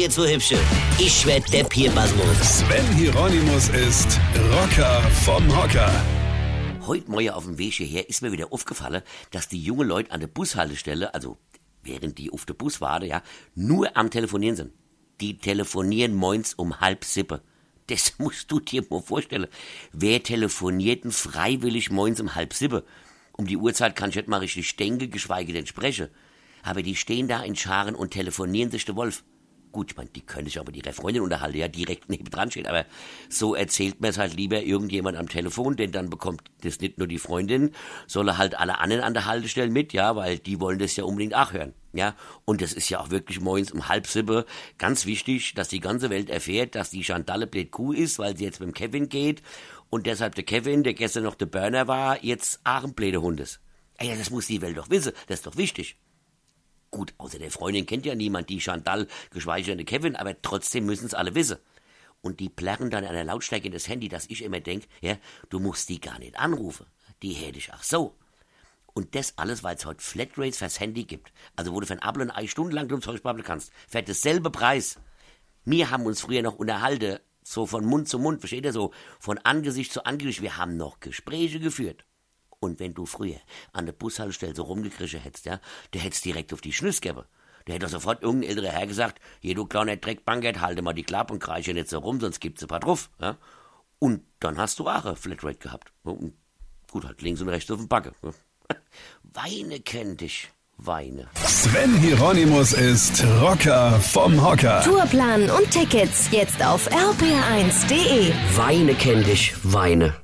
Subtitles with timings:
[0.00, 0.58] ihr zwei Hübsche.
[0.98, 2.60] Ich werd der Pierpasmus.
[2.60, 4.18] Sven Hieronymus ist
[4.50, 5.92] Rocker vom Hocker.
[6.86, 10.20] Heute Morgen auf dem Weg hierher ist mir wieder aufgefallen, dass die junge Leute an
[10.20, 11.36] der Bushaltestelle, also
[11.82, 13.22] während die auf der Bus waren, ja,
[13.54, 14.72] nur am Telefonieren sind.
[15.20, 17.42] Die telefonieren moins um halb sippe.
[17.88, 19.48] Das musst du dir mal vorstellen.
[19.92, 22.86] Wer telefoniert denn freiwillig moins um halb sippe?
[23.32, 26.08] Um die Uhrzeit kann ich nicht mal richtig denken, geschweige denn sprechen.
[26.62, 29.24] Aber die stehen da in Scharen und telefonieren sich der Wolf.
[29.72, 32.66] Gut, ich meine, die können sich aber die Freundin unterhalten, ja, direkt neben dran steht,
[32.66, 32.86] aber
[33.28, 37.06] so erzählt mir es halt lieber irgendjemand am Telefon, denn dann bekommt das nicht nur
[37.06, 37.70] die Freundin,
[38.08, 41.36] sondern halt alle anderen an der Haltestelle mit, ja, weil die wollen das ja unbedingt
[41.36, 42.16] auch hören, ja.
[42.44, 44.42] Und das ist ja auch wirklich morgens um halb sieben
[44.78, 48.44] ganz wichtig, dass die ganze Welt erfährt, dass die Chantalle blöd Kuh ist, weil sie
[48.44, 49.40] jetzt mit dem Kevin geht
[49.88, 53.38] und deshalb der Kevin, der gestern noch der Burner war, jetzt auch ein blöder Hund
[53.38, 53.60] ist.
[53.98, 55.96] Ey, das muss die Welt doch wissen, das ist doch wichtig.
[56.90, 61.06] Gut, außer der Freundin kennt ja niemand die Chantal, geschweige denn Kevin, aber trotzdem müssen
[61.06, 61.58] es alle wissen.
[62.20, 65.16] Und die plärren dann an der Lautstärke in das Handy, dass ich immer denk, ja,
[65.48, 66.86] du musst die gar nicht anrufen.
[67.22, 68.16] Die hätte ich auch so.
[68.92, 71.32] Und das alles, weil es heute Flatrates fürs Handy gibt.
[71.56, 73.72] Also wo du für ein Apfel und Ei stundenlang drum Zeug babbeln kannst.
[73.88, 74.98] Für dasselbe Preis.
[75.64, 79.38] Wir haben uns früher noch unterhalten, so von Mund zu Mund, versteht ihr so, von
[79.38, 80.42] Angesicht zu Angesicht.
[80.42, 82.04] Wir haben noch Gespräche geführt.
[82.60, 83.40] Und wenn du früher
[83.72, 85.60] an der Bushaltestelle so rumgekrischen hättest, ja,
[85.94, 87.24] der hättest direkt auf die Schnüss gegeben.
[87.66, 91.32] Der hätte sofort irgendein älterer Herr gesagt, hier du kleiner Dreckbankett, halte mal die Klappe
[91.32, 93.36] und kreische nicht so rum, sonst gibt's ein paar drauf, ja.
[93.98, 95.92] Und dann hast du auch eine Flatrate gehabt.
[96.04, 96.32] Und
[96.90, 98.12] gut, halt links und rechts auf dem Backe.
[99.22, 100.50] Weine kennt dich.
[100.78, 101.28] Weine.
[101.44, 104.82] Sven Hieronymus ist Rocker vom Hocker.
[104.82, 108.32] Tourplan und Tickets jetzt auf rpr1.de.
[108.56, 109.54] Weine kennt dich.
[109.62, 110.14] Weine.